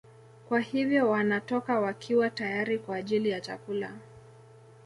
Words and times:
Kwa 0.49 0.59
hiyo 0.59 1.09
wanatoka 1.09 1.79
wakiwa 1.79 2.29
tayari 2.29 2.79
kwa 2.79 2.95
ajili 2.95 3.29
ya 3.29 3.41
chakula 3.41 3.97